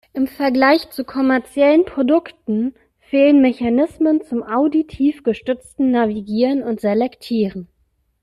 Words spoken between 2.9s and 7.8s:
fehlen Mechanismen zum auditiv gestützten Navigieren und Selektieren.